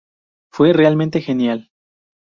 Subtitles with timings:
[0.51, 1.69] Fue realmente genial.